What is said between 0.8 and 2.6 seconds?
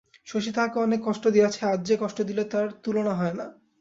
অনেক কষ্ট দিয়াছে, আজ যে কষ্ট দিল